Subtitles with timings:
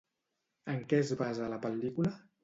[0.73, 2.15] En què es basa la pel·lícula?